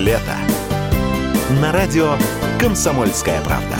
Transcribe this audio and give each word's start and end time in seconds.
лето» 0.00 0.32
на 1.60 1.72
радио 1.72 2.14
«Комсомольская 2.58 3.40
правда». 3.42 3.76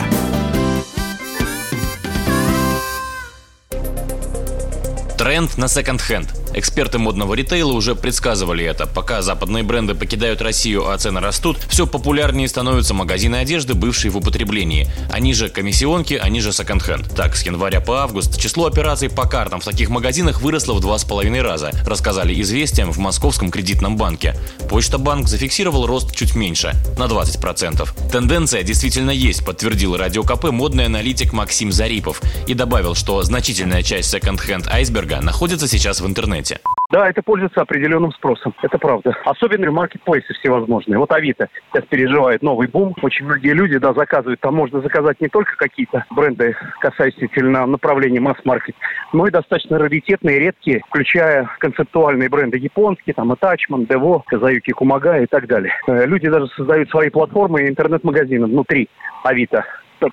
Тренд 5.16 5.56
на 5.56 5.68
секонд-хенд. 5.68 6.39
Эксперты 6.52 6.98
модного 6.98 7.34
ритейла 7.34 7.72
уже 7.72 7.94
предсказывали 7.94 8.64
это. 8.64 8.86
Пока 8.86 9.22
западные 9.22 9.62
бренды 9.62 9.94
покидают 9.94 10.42
Россию, 10.42 10.90
а 10.90 10.98
цены 10.98 11.20
растут, 11.20 11.58
все 11.68 11.86
популярнее 11.86 12.48
становятся 12.48 12.92
магазины 12.92 13.36
одежды, 13.36 13.74
бывшие 13.74 14.10
в 14.10 14.16
употреблении. 14.16 14.90
Они 15.12 15.32
же 15.32 15.48
комиссионки, 15.48 16.14
они 16.14 16.40
же 16.40 16.52
секонд-хенд. 16.52 17.14
Так, 17.14 17.36
с 17.36 17.46
января 17.46 17.80
по 17.80 18.02
август 18.02 18.40
число 18.40 18.66
операций 18.66 19.08
по 19.08 19.28
картам 19.28 19.60
в 19.60 19.64
таких 19.64 19.90
магазинах 19.90 20.40
выросло 20.42 20.74
в 20.74 20.80
два 20.80 20.98
с 20.98 21.04
половиной 21.04 21.42
раза, 21.42 21.70
рассказали 21.86 22.38
известиям 22.40 22.90
в 22.92 22.98
Московском 22.98 23.50
кредитном 23.50 23.96
банке. 23.96 24.34
Почта 24.68 24.98
банк 24.98 25.28
зафиксировал 25.28 25.86
рост 25.86 26.14
чуть 26.16 26.34
меньше, 26.34 26.74
на 26.98 27.04
20%. 27.04 28.10
Тенденция 28.10 28.64
действительно 28.64 29.10
есть, 29.10 29.44
подтвердил 29.44 29.96
Радио 29.96 30.24
КП 30.24 30.50
модный 30.50 30.86
аналитик 30.86 31.32
Максим 31.32 31.70
Зарипов 31.70 32.20
и 32.48 32.54
добавил, 32.54 32.96
что 32.96 33.22
значительная 33.22 33.84
часть 33.84 34.10
секонд-хенд 34.10 34.66
айсберга 34.66 35.20
находится 35.20 35.68
сейчас 35.68 36.00
в 36.00 36.06
интернете 36.06 36.39
интернете. 36.40 36.60
Да, 36.90 37.08
это 37.08 37.22
пользуется 37.22 37.60
определенным 37.60 38.10
спросом. 38.12 38.52
Это 38.62 38.76
правда. 38.76 39.16
Особенно 39.24 39.70
маркетплейсы 39.70 40.34
всевозможные. 40.34 40.98
Вот 40.98 41.12
Авито 41.12 41.48
сейчас 41.72 41.84
переживает 41.88 42.42
новый 42.42 42.66
бум. 42.66 42.96
Очень 43.00 43.26
многие 43.26 43.52
люди, 43.52 43.78
да, 43.78 43.92
заказывают. 43.92 44.40
Там 44.40 44.56
можно 44.56 44.80
заказать 44.80 45.20
не 45.20 45.28
только 45.28 45.56
какие-то 45.56 46.04
бренды, 46.10 46.56
касающиеся 46.80 47.66
направления 47.66 48.18
масс-маркет, 48.18 48.74
но 49.12 49.26
и 49.26 49.30
достаточно 49.30 49.78
раритетные, 49.78 50.40
редкие, 50.40 50.82
включая 50.88 51.48
концептуальные 51.60 52.28
бренды 52.28 52.58
японские, 52.58 53.14
там, 53.14 53.30
Attachment, 53.30 53.86
Devo, 53.86 54.22
Казаюки 54.26 54.72
Кумага 54.72 55.20
и 55.20 55.26
так 55.26 55.46
далее. 55.46 55.72
Э, 55.86 56.06
люди 56.06 56.28
даже 56.28 56.48
создают 56.56 56.90
свои 56.90 57.08
платформы 57.10 57.62
и 57.62 57.68
интернет-магазины 57.68 58.46
внутри 58.46 58.88
Авито 59.22 59.64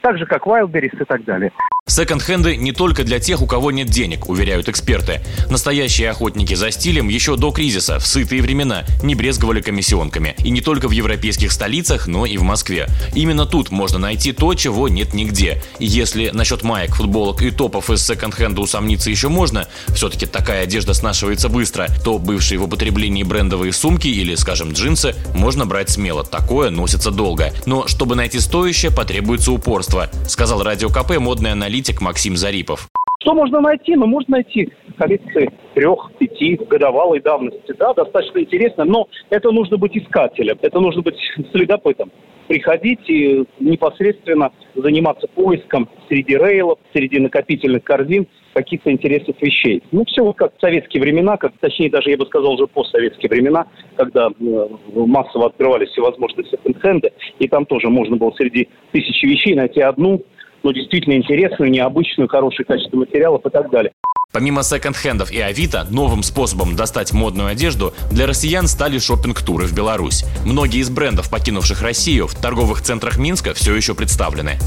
так 0.01 0.17
же, 0.17 0.25
как 0.25 0.45
Wildberries 0.45 1.01
и 1.01 1.05
так 1.05 1.23
далее. 1.23 1.51
Секонд-хенды 1.89 2.57
не 2.57 2.73
только 2.73 3.05
для 3.05 3.19
тех, 3.21 3.41
у 3.41 3.47
кого 3.47 3.71
нет 3.71 3.87
денег, 3.87 4.27
уверяют 4.27 4.67
эксперты. 4.67 5.21
Настоящие 5.49 6.09
охотники 6.09 6.53
за 6.53 6.69
стилем 6.69 7.07
еще 7.07 7.37
до 7.37 7.51
кризиса, 7.51 7.97
в 7.97 8.05
сытые 8.05 8.41
времена, 8.41 8.83
не 9.01 9.15
брезговали 9.15 9.61
комиссионками. 9.61 10.35
И 10.39 10.49
не 10.49 10.59
только 10.59 10.89
в 10.89 10.91
европейских 10.91 11.53
столицах, 11.53 12.07
но 12.07 12.25
и 12.25 12.37
в 12.37 12.43
Москве. 12.43 12.89
Именно 13.15 13.45
тут 13.45 13.71
можно 13.71 13.99
найти 13.99 14.33
то, 14.33 14.53
чего 14.53 14.89
нет 14.89 15.13
нигде. 15.13 15.63
И 15.79 15.85
если 15.85 16.29
насчет 16.33 16.61
маек, 16.61 16.93
футболок 16.93 17.41
и 17.41 17.51
топов 17.51 17.89
из 17.89 18.05
секонд-хенда 18.05 18.59
усомниться 18.59 19.09
еще 19.09 19.29
можно, 19.29 19.65
все-таки 19.95 20.25
такая 20.25 20.63
одежда 20.63 20.93
снашивается 20.93 21.47
быстро, 21.47 21.87
то 22.03 22.19
бывшие 22.19 22.59
в 22.59 22.65
употреблении 22.65 23.23
брендовые 23.23 23.71
сумки 23.71 24.09
или, 24.09 24.35
скажем, 24.35 24.73
джинсы 24.73 25.15
можно 25.33 25.65
брать 25.65 25.89
смело. 25.89 26.25
Такое 26.25 26.69
носится 26.69 27.11
долго. 27.11 27.53
Но 27.65 27.87
чтобы 27.87 28.15
найти 28.15 28.41
стоящее, 28.41 28.91
потребуется 28.91 29.53
упорство, 29.53 30.11
сказал 30.27 30.61
Радио 30.63 30.89
КП 30.89 31.17
модный 31.17 31.53
аналитик 31.53 31.76
аналитик 31.77 32.01
Максим 32.01 32.35
Зарипов. 32.35 32.89
Что 33.21 33.33
можно 33.35 33.61
найти? 33.61 33.95
Ну, 33.95 34.07
можно 34.07 34.37
найти 34.37 34.71
коллекции 34.97 35.51
трех, 35.75 36.11
пяти 36.17 36.55
годовалой 36.55 37.19
давности. 37.19 37.73
Да, 37.77 37.93
достаточно 37.93 38.39
интересно, 38.39 38.83
но 38.83 39.07
это 39.29 39.51
нужно 39.51 39.77
быть 39.77 39.95
искателем, 39.95 40.57
это 40.61 40.79
нужно 40.79 41.03
быть 41.03 41.17
следопытом. 41.51 42.11
Приходить 42.47 43.07
и 43.09 43.43
непосредственно 43.59 44.51
заниматься 44.73 45.27
поиском 45.27 45.87
среди 46.07 46.35
рейлов, 46.35 46.79
среди 46.93 47.19
накопительных 47.19 47.83
корзин 47.83 48.27
каких-то 48.53 48.91
интересных 48.91 49.39
вещей. 49.39 49.83
Ну, 49.91 50.03
все 50.05 50.23
вот 50.23 50.37
как 50.37 50.57
в 50.57 50.61
советские 50.61 51.03
времена, 51.03 51.37
как, 51.37 51.51
точнее, 51.59 51.91
даже 51.91 52.09
я 52.09 52.17
бы 52.17 52.25
сказал, 52.25 52.53
уже 52.53 52.65
постсоветские 52.65 53.29
времена, 53.29 53.67
когда 53.97 54.29
э, 54.29 54.67
массово 54.95 55.47
открывались 55.47 55.89
всевозможные 55.89 56.45
секонд-хенды, 56.49 57.11
и 57.37 57.47
там 57.47 57.65
тоже 57.65 57.89
можно 57.89 58.15
было 58.15 58.31
среди 58.31 58.67
тысячи 58.91 59.25
вещей 59.25 59.53
найти 59.53 59.81
одну, 59.81 60.23
но 60.67 60.73
действительно 60.73 61.13
интересную, 61.13 61.71
необычную, 61.71 62.27
хорошее 62.27 62.65
качество 62.65 62.97
материалов 62.97 63.41
и 63.45 63.49
так 63.49 63.71
далее. 63.71 63.93
Помимо 64.33 64.63
секонд-хендов 64.63 65.31
и 65.31 65.39
Авито, 65.39 65.87
новым 65.89 66.23
способом 66.23 66.75
достать 66.75 67.13
модную 67.13 67.47
одежду 67.47 67.93
для 68.11 68.27
россиян 68.27 68.67
стали 68.67 68.97
шопинг-туры 68.99 69.65
в 69.65 69.73
Беларусь. 69.73 70.25
Многие 70.45 70.81
из 70.81 70.89
брендов, 70.89 71.29
покинувших 71.29 71.81
Россию, 71.81 72.27
в 72.27 72.35
торговых 72.35 72.81
центрах 72.81 73.17
Минска 73.17 73.53
все 73.53 73.73
еще 73.73 73.95
представлены. 73.95 74.57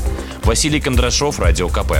Василий 0.42 0.80
Кондрашов, 0.80 1.38
Радио 1.38 1.68
КП. 1.68 1.92